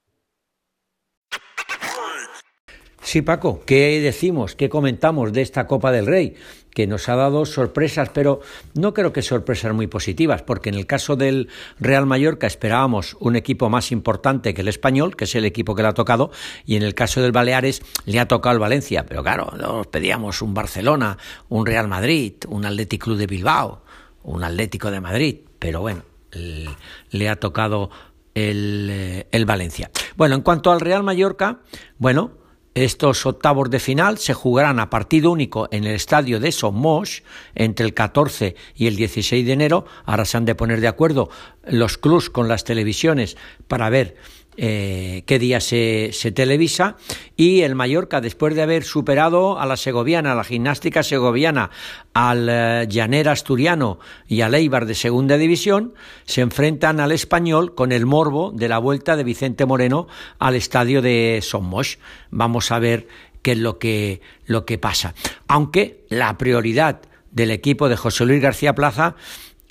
Sí, 3.13 3.21
Paco, 3.21 3.61
¿qué 3.67 4.01
decimos? 4.01 4.57
¿Qué 4.57 4.71
comentamos 4.71 5.35
de 5.35 5.43
esta 5.43 5.67
Copa 5.67 5.93
del 5.93 6.07
Rey? 6.07 6.35
Que 6.71 6.87
nos 6.87 7.11
ha 7.11 7.15
dado 7.15 7.45
sorpresas, 7.45 8.09
pero 8.09 8.41
no 8.73 8.95
creo 8.95 9.13
que 9.13 9.21
sorpresas 9.21 9.75
muy 9.75 9.87
positivas, 9.87 10.41
porque 10.41 10.71
en 10.71 10.77
el 10.77 10.87
caso 10.87 11.15
del 11.15 11.51
Real 11.79 12.07
Mallorca 12.07 12.47
esperábamos 12.47 13.19
un 13.21 13.37
equipo 13.37 13.69
más 13.69 13.93
importante 13.93 14.55
que 14.55 14.63
el 14.63 14.69
español, 14.69 15.15
que 15.15 15.25
es 15.25 15.35
el 15.35 15.45
equipo 15.45 15.75
que 15.75 15.83
le 15.83 15.89
ha 15.89 15.93
tocado, 15.93 16.31
y 16.65 16.77
en 16.77 16.83
el 16.85 16.95
caso 16.95 17.21
del 17.21 17.33
Baleares 17.33 17.83
le 18.07 18.19
ha 18.19 18.29
tocado 18.29 18.55
el 18.55 18.61
Valencia, 18.61 19.05
pero 19.05 19.23
claro, 19.23 19.53
nos 19.59 19.89
pedíamos 19.89 20.41
un 20.41 20.55
Barcelona, 20.55 21.19
un 21.51 21.67
Real 21.67 21.89
Madrid, 21.89 22.33
un 22.49 22.65
Athletic 22.65 23.03
Club 23.03 23.19
de 23.19 23.27
Bilbao, 23.27 23.85
un 24.23 24.43
Atlético 24.43 24.91
de 24.91 25.03
Madrid, 25.03 25.37
pero 25.59 25.83
bueno, 25.83 26.03
le 26.31 27.29
ha 27.29 27.37
tocado 27.37 27.91
eh, 28.35 29.27
el 29.31 29.45
Valencia. 29.45 29.91
Bueno, 30.17 30.35
en 30.35 30.41
cuanto 30.41 30.73
al 30.73 30.81
Real 30.81 31.03
Mallorca, 31.03 31.61
bueno, 31.99 32.41
estos 32.75 33.27
octavos 33.27 33.69
de 33.71 33.81
final 33.81 34.19
se 34.19 34.33
jugarán 34.35 34.81
a 34.81 34.89
partido 34.89 35.31
único 35.31 35.69
en 35.71 35.85
el 35.85 35.95
estadio 35.95 36.41
de 36.41 36.53
Somos 36.53 37.23
entre 37.55 37.85
el 37.85 37.95
14 37.95 38.57
y 38.75 38.87
el 38.87 38.97
16 38.97 39.45
de 39.45 39.53
enero. 39.53 39.85
Ahora 40.05 40.25
se 40.25 40.39
han 40.39 40.47
de 40.47 40.55
poner 40.55 40.81
de 40.81 40.89
acuerdo 40.89 41.29
los 41.65 41.99
clubs 41.99 42.31
con 42.31 42.49
las 42.49 42.65
televisiones 42.65 43.37
para 43.69 43.91
ver 43.91 44.17
eh, 44.57 45.23
qué 45.27 45.39
día 45.39 45.61
se, 45.61 46.13
televisa 46.35 46.97
y 47.37 47.63
el 47.63 47.75
Mallorca 47.75 48.21
después 48.21 48.55
de 48.55 48.63
haber 48.63 48.85
superado 48.85 49.59
a 49.59 49.65
la 49.65 49.77
segoviana, 49.77 50.33
a 50.33 50.35
la 50.35 50.45
gimnástica 50.45 51.03
segoviana, 51.03 51.71
al 52.13 52.49
eh, 52.51 53.25
asturiano 53.27 53.99
y 54.29 54.43
al 54.43 54.55
Eibar 54.55 54.85
de 54.85 54.95
segunda 54.95 55.39
división, 55.39 55.95
se 56.27 56.43
enfrentan 56.43 57.01
al 57.01 57.13
español 57.13 57.75
con 57.75 57.93
el 57.93 58.05
morbo 58.05 58.53
de 58.55 58.69
la 58.69 58.79
vuelta 58.79 59.17
de 59.17 59.25
Vicente 59.25 59.65
Moreno 59.65 60.07
al 60.39 60.55
estadio 60.55 61.01
de 61.01 61.41
Somos. 61.43 61.99
Vamos 62.31 62.71
a 62.73 62.79
ver 62.79 63.09
qué 63.41 63.53
es 63.53 63.59
lo 63.59 63.79
que, 63.79 64.21
lo 64.45 64.67
que 64.67 64.77
pasa. 64.77 65.15
Aunque 65.49 66.05
la 66.11 66.37
prioridad 66.37 67.01
del 67.31 67.51
equipo 67.51 67.89
de 67.89 67.97
José 67.97 68.27
Luis 68.27 68.43
García 68.43 68.75
Plaza 68.75 69.17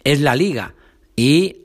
es 0.04 0.20
la 0.22 0.36
liga 0.36 0.74
y 1.16 1.61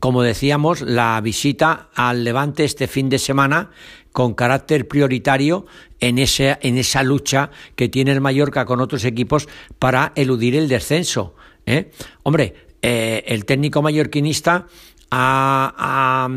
como 0.00 0.22
decíamos, 0.22 0.82
la 0.82 1.20
visita 1.20 1.88
al 1.94 2.24
Levante 2.24 2.64
este 2.64 2.86
fin 2.86 3.08
de 3.08 3.18
semana 3.18 3.70
con 4.12 4.34
carácter 4.34 4.88
prioritario 4.88 5.66
en, 6.00 6.18
ese, 6.18 6.58
en 6.62 6.76
esa 6.76 7.02
lucha 7.02 7.50
que 7.76 7.88
tiene 7.88 8.12
el 8.12 8.20
Mallorca 8.20 8.64
con 8.64 8.80
otros 8.80 9.04
equipos 9.04 9.48
para 9.78 10.12
eludir 10.14 10.56
el 10.56 10.68
descenso. 10.68 11.34
¿eh? 11.66 11.90
Hombre, 12.22 12.54
eh, 12.82 13.24
el 13.26 13.44
técnico 13.44 13.82
mallorquinista 13.82 14.66
ha, 15.10 16.28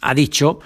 ha, 0.00 0.14
dicho 0.14 0.60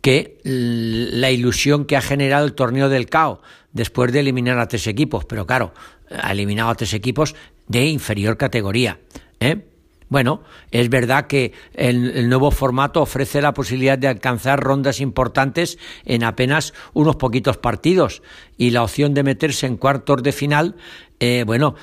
que 0.00 0.38
la 0.44 1.30
ilusión 1.30 1.84
que 1.84 1.96
ha 1.96 2.00
generado 2.00 2.44
el 2.44 2.54
torneo 2.54 2.88
del 2.88 3.08
CAO 3.08 3.42
después 3.72 4.12
de 4.12 4.20
eliminar 4.20 4.58
a 4.58 4.68
tres 4.68 4.86
equipos, 4.86 5.24
pero 5.24 5.46
claro, 5.46 5.72
ha 6.10 6.32
eliminado 6.32 6.70
a 6.70 6.74
tres 6.74 6.94
equipos 6.94 7.34
de 7.68 7.86
inferior 7.86 8.36
categoría. 8.36 8.98
¿eh? 9.40 9.71
Bueno, 10.12 10.42
es 10.70 10.90
verdad 10.90 11.26
que 11.26 11.54
el, 11.72 12.28
nuevo 12.28 12.50
formato 12.50 13.00
ofrece 13.00 13.40
la 13.40 13.54
posibilidad 13.54 13.96
de 13.96 14.08
alcanzar 14.08 14.60
rondas 14.60 15.00
importantes 15.00 15.78
en 16.04 16.22
apenas 16.22 16.74
unos 16.92 17.16
poquitos 17.16 17.56
partidos 17.56 18.22
y 18.58 18.72
la 18.72 18.82
opción 18.82 19.14
de 19.14 19.22
meterse 19.22 19.66
en 19.66 19.78
cuartos 19.78 20.22
de 20.22 20.32
final, 20.32 20.76
eh, 21.18 21.44
bueno, 21.46 21.76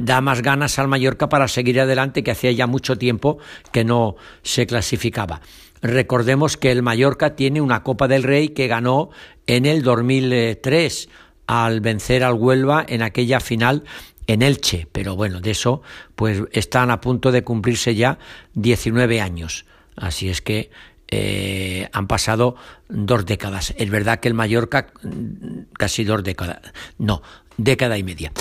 da 0.00 0.20
más 0.20 0.42
ganas 0.42 0.80
al 0.80 0.88
Mallorca 0.88 1.28
para 1.28 1.46
seguir 1.46 1.78
adelante 1.78 2.24
que 2.24 2.32
hacía 2.32 2.50
ya 2.50 2.66
mucho 2.66 2.98
tiempo 2.98 3.38
que 3.70 3.84
no 3.84 4.16
se 4.42 4.66
clasificaba. 4.66 5.40
Recordemos 5.80 6.56
que 6.56 6.72
el 6.72 6.82
Mallorca 6.82 7.36
tiene 7.36 7.60
una 7.60 7.84
Copa 7.84 8.08
del 8.08 8.24
Rey 8.24 8.48
que 8.48 8.66
ganó 8.66 9.10
en 9.46 9.64
el 9.64 9.84
2003 9.84 11.08
al 11.46 11.80
vencer 11.80 12.24
al 12.24 12.34
Huelva 12.34 12.84
en 12.88 13.02
aquella 13.02 13.38
final 13.38 13.84
en 14.26 14.42
Elche, 14.42 14.88
pero 14.90 15.16
bueno, 15.16 15.40
de 15.40 15.50
eso 15.50 15.82
pues 16.14 16.42
están 16.52 16.90
a 16.90 17.00
punto 17.00 17.32
de 17.32 17.44
cumplirse 17.44 17.94
ya 17.94 18.18
19 18.54 19.20
años. 19.20 19.66
Así 19.96 20.28
es 20.28 20.42
que 20.42 20.70
eh, 21.08 21.88
han 21.92 22.06
pasado 22.06 22.56
dos 22.88 23.24
décadas. 23.26 23.74
Es 23.78 23.90
verdad 23.90 24.20
que 24.20 24.28
el 24.28 24.34
Mallorca, 24.34 24.88
mm, 25.02 25.72
casi 25.74 26.04
dos 26.04 26.22
décadas, 26.24 26.60
no, 26.98 27.22
década 27.56 27.96
y 27.98 28.02
media. 28.02 28.32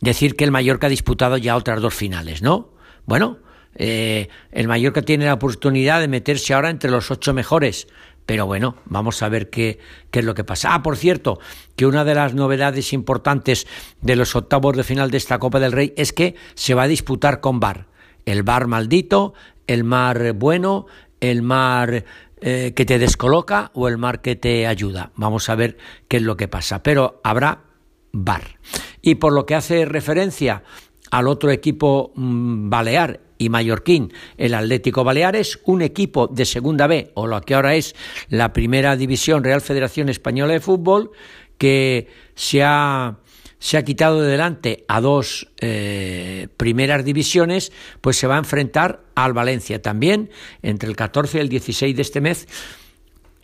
Decir 0.00 0.36
que 0.36 0.44
el 0.44 0.50
Mallorca 0.50 0.86
ha 0.86 0.90
disputado 0.90 1.36
ya 1.36 1.56
otras 1.56 1.80
dos 1.80 1.94
finales, 1.94 2.42
¿no? 2.42 2.70
Bueno, 3.06 3.38
eh, 3.74 4.28
el 4.52 4.68
Mallorca 4.68 5.02
tiene 5.02 5.26
la 5.26 5.34
oportunidad 5.34 6.00
de 6.00 6.08
meterse 6.08 6.54
ahora 6.54 6.70
entre 6.70 6.90
los 6.90 7.10
ocho 7.10 7.32
mejores. 7.34 7.88
Pero 8.26 8.46
bueno, 8.46 8.76
vamos 8.84 9.22
a 9.22 9.28
ver 9.28 9.50
qué, 9.50 9.78
es 10.12 10.24
lo 10.24 10.34
que 10.34 10.44
pasa. 10.44 10.74
Ah, 10.74 10.82
por 10.82 10.96
cierto, 10.96 11.40
que 11.76 11.86
una 11.86 12.04
de 12.04 12.14
las 12.14 12.34
novedades 12.34 12.92
importantes 12.92 13.66
de 14.00 14.16
los 14.16 14.36
octavos 14.36 14.76
de 14.76 14.84
final 14.84 15.10
de 15.10 15.16
esta 15.18 15.38
Copa 15.38 15.60
del 15.60 15.72
Rey 15.72 15.92
es 15.96 16.12
que 16.12 16.36
se 16.54 16.74
va 16.74 16.84
a 16.84 16.88
disputar 16.88 17.40
con 17.40 17.60
bar. 17.60 17.86
El 18.24 18.42
bar 18.44 18.68
maldito, 18.68 19.34
el 19.66 19.82
mar 19.82 20.32
bueno, 20.34 20.86
el 21.20 21.42
mar 21.42 22.04
eh, 22.40 22.72
que 22.74 22.84
te 22.84 22.98
descoloca 22.98 23.70
o 23.74 23.88
el 23.88 23.98
mar 23.98 24.20
que 24.20 24.36
te 24.36 24.66
ayuda. 24.66 25.10
Vamos 25.16 25.48
a 25.48 25.54
ver 25.56 25.76
qué 26.08 26.18
es 26.18 26.22
lo 26.22 26.36
que 26.36 26.48
pasa. 26.48 26.82
Pero 26.82 27.20
habrá 27.24 27.64
bar. 28.12 28.58
Y 29.00 29.16
por 29.16 29.32
lo 29.32 29.46
que 29.46 29.56
hace 29.56 29.84
referencia 29.84 30.62
al 31.10 31.28
otro 31.28 31.50
equipo 31.50 32.12
mm, 32.14 32.70
balear 32.70 33.20
y 33.42 33.48
mallorquín, 33.48 34.12
el 34.36 34.54
Atlético 34.54 35.04
Baleares, 35.04 35.58
un 35.64 35.82
equipo 35.82 36.28
de 36.28 36.44
Segunda 36.44 36.86
B, 36.86 37.10
o 37.14 37.26
lo 37.26 37.40
que 37.40 37.54
ahora 37.54 37.74
es 37.74 37.94
la 38.28 38.52
Primera 38.52 38.96
División 38.96 39.42
Real 39.42 39.60
Federación 39.60 40.08
Española 40.08 40.52
de 40.52 40.60
Fútbol, 40.60 41.10
que 41.58 42.08
se 42.34 42.62
ha, 42.62 43.18
se 43.58 43.76
ha 43.76 43.84
quitado 43.84 44.22
de 44.22 44.30
delante 44.30 44.84
a 44.88 45.00
dos 45.00 45.48
eh, 45.60 46.48
primeras 46.56 47.04
divisiones, 47.04 47.72
pues 48.00 48.16
se 48.16 48.26
va 48.26 48.36
a 48.36 48.38
enfrentar 48.38 49.02
al 49.14 49.32
Valencia 49.32 49.82
también 49.82 50.30
entre 50.62 50.88
el 50.88 50.96
14 50.96 51.38
y 51.38 51.40
el 51.40 51.48
16 51.48 51.96
de 51.96 52.02
este 52.02 52.20
mes 52.20 52.48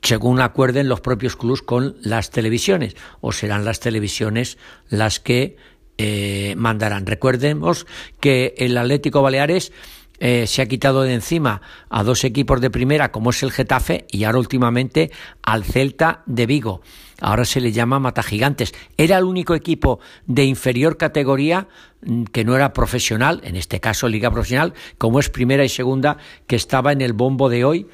según 0.03 0.41
acuerden 0.41 0.89
los 0.89 1.01
propios 1.01 1.35
clubes 1.37 1.61
con 1.61 1.97
las 2.01 2.31
televisiones, 2.31 2.95
o 3.21 3.33
serán 3.33 3.65
las 3.65 3.81
televisiones 3.81 4.57
las 4.89 5.19
que 5.19 5.57
eh, 5.99 6.55
mandarán. 6.57 7.07
Recordemos 7.07 7.87
que 8.21 8.55
el 8.59 8.79
Atlético 8.79 9.21
Baleares 9.21 9.73
eh, 10.21 10.47
se 10.47 10.63
ha 10.63 10.67
quitado 10.67 11.03
de 11.03 11.15
encima 11.15 11.63
a 11.89 12.03
dos 12.03 12.25
equipos 12.25 12.61
de 12.61 12.71
primera 12.71 13.13
como 13.13 13.31
es 13.31 13.43
el 13.43 13.53
Getafe 13.53 14.07
y 14.11 14.25
ahora 14.25 14.39
últimamente 14.39 15.11
al 15.43 15.65
Celta 15.65 16.23
de 16.27 16.47
Vigo. 16.47 16.81
Ahora 17.21 17.45
se 17.45 17.61
le 17.61 17.73
llama 17.73 17.99
Mata 17.99 18.23
Gigantes. 18.23 18.75
Era 18.97 19.19
el 19.19 19.25
único 19.25 19.55
equipo 19.55 20.01
de 20.27 20.45
inferior 20.45 20.97
categoría 20.97 21.69
mm, 22.03 22.25
que 22.25 22.45
no 22.45 22.57
era 22.57 22.73
profesional, 22.73 23.41
en 23.45 23.57
este 23.57 23.81
caso 23.81 24.09
liga 24.09 24.31
profesional, 24.31 24.75
como 24.99 25.21
es 25.21 25.31
primera 25.31 25.65
y 25.65 25.69
segunda, 25.69 26.17
que 26.47 26.57
estaba 26.57 26.93
en 26.93 27.01
el 27.01 27.13
bombo 27.13 27.49
de 27.49 27.65
hoy 27.65 27.87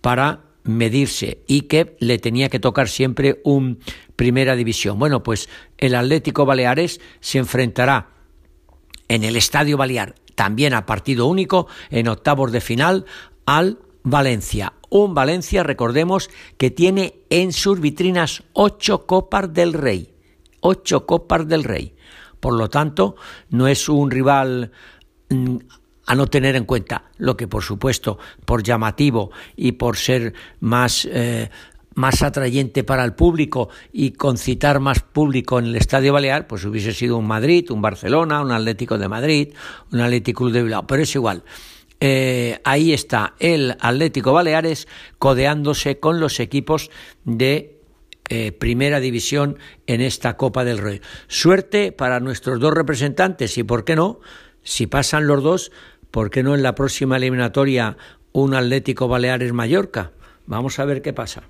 para 0.00 0.40
medirse 0.64 1.42
y 1.46 1.62
que 1.62 1.96
le 1.98 2.18
tenía 2.18 2.48
que 2.48 2.60
tocar 2.60 2.88
siempre 2.88 3.40
un 3.44 3.78
primera 4.16 4.56
división. 4.56 4.98
Bueno, 4.98 5.22
pues 5.22 5.48
el 5.78 5.94
Atlético 5.94 6.46
Baleares 6.46 7.00
se 7.20 7.38
enfrentará 7.38 8.10
en 9.08 9.24
el 9.24 9.36
Estadio 9.36 9.76
Balear 9.76 10.14
también 10.34 10.74
a 10.74 10.86
partido 10.86 11.26
único 11.26 11.66
en 11.90 12.08
octavos 12.08 12.52
de 12.52 12.60
final 12.60 13.04
al 13.46 13.78
Valencia. 14.02 14.74
Un 14.88 15.14
Valencia, 15.14 15.62
recordemos, 15.62 16.30
que 16.58 16.70
tiene 16.70 17.20
en 17.30 17.52
sus 17.52 17.80
vitrinas 17.80 18.42
ocho 18.52 19.06
Copas 19.06 19.52
del 19.52 19.72
Rey. 19.72 20.14
Ocho 20.60 21.06
Copas 21.06 21.48
del 21.48 21.64
Rey. 21.64 21.94
Por 22.40 22.54
lo 22.54 22.68
tanto, 22.68 23.16
no 23.50 23.68
es 23.68 23.88
un 23.88 24.10
rival 24.10 24.72
mm, 25.30 25.56
a 26.06 26.14
no 26.14 26.26
tener 26.26 26.56
en 26.56 26.64
cuenta. 26.64 27.04
Lo 27.18 27.36
que, 27.36 27.48
por 27.48 27.62
supuesto, 27.62 28.18
por 28.44 28.62
llamativo 28.62 29.30
y 29.56 29.72
por 29.72 29.96
ser 29.96 30.34
más 30.60 31.08
eh, 31.10 31.50
más 31.94 32.22
atrayente 32.22 32.84
para 32.84 33.04
el 33.04 33.14
público 33.14 33.68
y 33.92 34.12
concitar 34.12 34.80
más 34.80 35.00
público 35.00 35.58
en 35.58 35.66
el 35.66 35.76
Estadio 35.76 36.12
Balear, 36.12 36.46
pues 36.46 36.64
hubiese 36.64 36.92
sido 36.92 37.18
un 37.18 37.26
Madrid, 37.26 37.70
un 37.70 37.82
Barcelona, 37.82 38.40
un 38.40 38.52
Atlético 38.52 38.98
de 38.98 39.08
Madrid, 39.08 39.54
un 39.92 40.00
Atlético 40.00 40.50
de 40.50 40.62
Bilbao, 40.62 40.86
pero 40.86 41.02
es 41.02 41.14
igual. 41.14 41.42
Eh, 42.00 42.60
ahí 42.64 42.92
está 42.92 43.34
el 43.38 43.76
Atlético 43.78 44.32
Baleares 44.32 44.88
codeándose 45.18 46.00
con 46.00 46.18
los 46.18 46.40
equipos 46.40 46.90
de 47.24 47.80
eh, 48.28 48.50
primera 48.50 48.98
división 48.98 49.58
en 49.86 50.00
esta 50.00 50.36
Copa 50.36 50.64
del 50.64 50.78
Rey. 50.78 51.00
Suerte 51.28 51.92
para 51.92 52.18
nuestros 52.18 52.58
dos 52.58 52.74
representantes 52.74 53.56
y, 53.56 53.62
¿por 53.62 53.84
qué 53.84 53.94
no? 53.94 54.20
Si 54.64 54.86
pasan 54.86 55.26
los 55.26 55.42
dos, 55.42 55.72
¿por 56.12 56.30
qué 56.30 56.42
no 56.42 56.54
en 56.54 56.62
la 56.62 56.74
próxima 56.74 57.16
eliminatoria 57.16 57.96
un 58.32 58.54
Atlético 58.54 59.08
Baleares 59.08 59.52
Mallorca? 59.52 60.12
Vamos 60.46 60.78
a 60.78 60.84
ver 60.84 61.02
qué 61.02 61.12
pasa. 61.12 61.42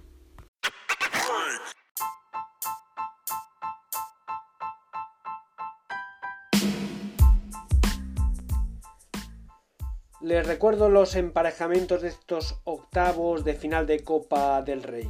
Les 10.21 10.47
recuerdo 10.47 10.89
los 10.89 11.17
emparejamientos 11.17 12.03
de 12.03 12.09
estos 12.09 12.61
octavos 12.63 13.45
de 13.45 13.55
final 13.55 13.89
de 13.89 14.05
Copa 14.05 14.63
del 14.63 14.85
Rey. 14.85 15.09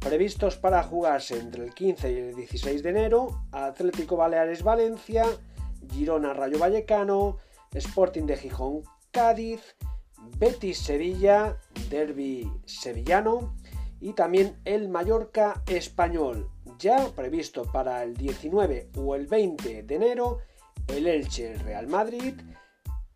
Previstos 0.00 0.56
para 0.56 0.82
jugarse 0.82 1.38
entre 1.38 1.64
el 1.64 1.74
15 1.74 2.12
y 2.12 2.16
el 2.16 2.34
16 2.34 2.82
de 2.82 2.90
enero, 2.90 3.28
Atlético 3.52 4.16
Baleares 4.16 4.64
Valencia, 4.64 5.24
Girona 5.92 6.32
Rayo 6.32 6.58
Vallecano, 6.58 7.36
Sporting 7.72 8.24
de 8.24 8.36
Gijón 8.36 8.82
Cádiz, 9.10 9.76
Betis 10.38 10.78
Sevilla, 10.78 11.56
Derby 11.90 12.50
Sevillano 12.66 13.54
y 14.00 14.12
también 14.12 14.56
el 14.64 14.88
Mallorca 14.88 15.62
Español. 15.66 16.50
Ya 16.78 17.08
previsto 17.14 17.64
para 17.64 18.02
el 18.02 18.14
19 18.14 18.90
o 18.96 19.14
el 19.14 19.26
20 19.26 19.82
de 19.82 19.94
enero, 19.94 20.38
el 20.86 21.06
Elche 21.06 21.54
Real 21.56 21.88
Madrid, 21.88 22.34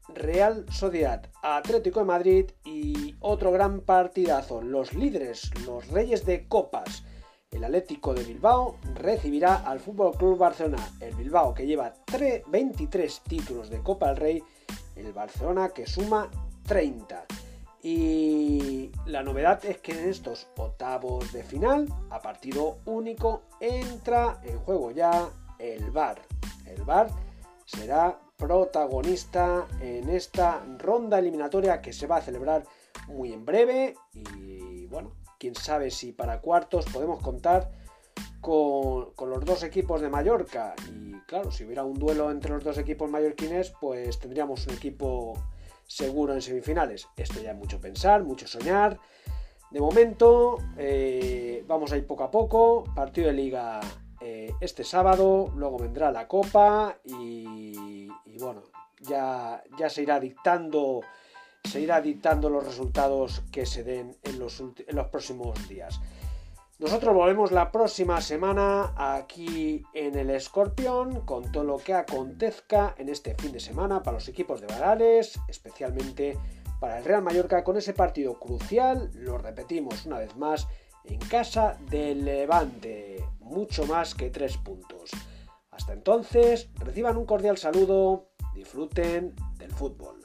Real 0.09 0.67
Sociedad, 0.71 1.29
Atlético 1.43 2.01
de 2.01 2.07
Madrid 2.07 2.51
y 2.65 3.15
otro 3.21 3.53
gran 3.53 3.81
partidazo. 3.81 4.63
Los 4.63 4.95
líderes, 4.95 5.51
los 5.65 5.89
reyes 5.89 6.27
de 6.27 6.49
copas. 6.49 7.05
El 7.53 7.65
Atlético 7.65 8.15
de 8.15 8.25
Bilbao 8.25 8.77
recibirá 8.95 9.57
al 9.57 9.79
Fútbol 9.79 10.17
Club 10.17 10.39
Barcelona. 10.39 10.89
El 11.01 11.15
Bilbao 11.15 11.53
que 11.53 11.67
lleva 11.67 11.93
23 12.49 13.21
títulos 13.21 13.69
de 13.69 13.83
Copa 13.83 14.09
del 14.09 14.17
Rey. 14.17 14.43
El 14.97 15.13
Barcelona 15.13 15.69
que 15.69 15.87
suma 15.87 16.31
30. 16.67 17.27
Y 17.83 18.91
la 19.07 19.23
novedad 19.23 19.63
es 19.65 19.79
que 19.79 19.93
en 19.93 20.09
estos 20.09 20.49
octavos 20.57 21.33
de 21.33 21.43
final, 21.43 21.89
a 22.11 22.23
partido 22.23 22.79
único, 22.87 23.43
entra 23.61 24.41
en 24.45 24.59
juego 24.61 24.91
ya 24.93 25.29
el 25.59 25.91
VAR. 25.91 26.23
El 26.65 26.83
VAR 26.85 27.11
será 27.67 28.19
protagonista 28.37 29.67
en 29.81 30.09
esta 30.09 30.65
ronda 30.79 31.19
eliminatoria 31.19 31.83
que 31.83 31.93
se 31.93 32.07
va 32.07 32.17
a 32.17 32.23
celebrar 32.23 32.65
muy 33.09 33.33
en 33.33 33.45
breve 33.45 33.95
y 34.15 34.87
bueno, 34.87 35.13
quién 35.43 35.57
sabe 35.57 35.91
si 35.91 36.13
para 36.13 36.41
cuartos 36.41 36.87
podemos 36.93 37.21
contar 37.21 37.69
con, 38.41 39.13
los 39.29 39.45
dos 39.45 39.65
equipos 39.65 40.01
de 40.01 40.09
Mallorca 40.09 40.73
y 40.89 41.15
claro, 41.27 41.51
si 41.51 41.65
hubiera 41.65 41.83
un 41.83 41.99
duelo 41.99 42.31
entre 42.31 42.53
los 42.53 42.63
dos 42.63 42.79
equipos 42.79 43.11
mallorquines 43.11 43.73
pues 43.81 44.21
tendríamos 44.21 44.65
un 44.69 44.75
equipo 44.75 45.35
seguro 45.85 46.33
en 46.33 46.43
semifinales. 46.43 47.09
Esto 47.17 47.41
ya 47.41 47.51
es 47.51 47.57
mucho 47.57 47.81
pensar, 47.81 48.23
mucho 48.23 48.47
soñar. 48.47 49.01
De 49.73 49.81
momento 49.81 50.59
eh, 50.77 51.65
vamos 51.67 51.91
a 51.91 51.97
ir 51.97 52.07
poco 52.07 52.23
a 52.23 52.31
poco, 52.31 52.85
partido 52.95 53.27
de 53.27 53.33
liga 53.33 53.81
eh, 54.21 54.53
este 54.61 54.85
sábado, 54.85 55.51
luego 55.57 55.77
vendrá 55.77 56.13
la 56.13 56.29
Copa 56.29 57.01
y, 57.05 58.07
bueno, 58.39 58.63
ya, 59.01 59.61
ya 59.77 59.91
se 59.91 60.03
irá 60.03 60.21
dictando 60.21 61.01
se 61.65 61.81
irá 61.81 62.01
dictando 62.01 62.51
los 62.51 62.65
resultados 62.65 63.43
que 63.51 63.67
se 63.67 63.85
den 63.85 64.17
en 64.23 64.39
los, 64.39 64.63
próximos 65.11 65.69
días. 65.69 66.01
Nosotros 66.79 67.15
volvemos 67.15 67.53
la 67.53 67.71
próxima 67.71 68.21
semana 68.21 68.93
aquí 68.97 69.83
en 69.95 70.17
el 70.17 70.31
Escorpión 70.31 71.21
con 71.21 71.53
todo 71.53 71.65
lo 71.65 71.79
que 71.79 71.95
acontezca 71.95 72.95
en 72.99 73.09
este 73.09 73.35
fin 73.35 73.53
de 73.53 73.61
semana 73.61 74.03
para 74.03 74.17
los 74.17 74.29
equipos 74.29 74.61
de 74.61 74.67
Baleares, 74.67 75.39
especialmente 75.49 76.37
para 76.81 76.99
el 76.99 77.05
Real 77.05 77.23
Mallorca 77.23 77.63
con 77.63 77.77
ese 77.77 77.93
partido 77.93 78.39
crucial, 78.41 79.11
lo 79.15 79.39
repetimos 79.39 80.05
una 80.07 80.19
vez 80.19 80.37
más, 80.37 80.67
en 81.05 81.21
casa 81.21 81.79
del 81.89 82.25
Levante 82.25 83.25
mucho 83.41 83.87
más 83.87 84.15
que 84.15 84.31
tres 84.31 84.57
puntos. 84.57 85.11
Hasta 85.71 85.93
entonces, 85.93 86.71
reciban 86.77 87.17
un 87.17 87.27
cordial 87.27 87.57
saludo, 87.57 88.31
disfruten 88.55 89.35
del 89.59 89.71
fútbol. 89.71 90.22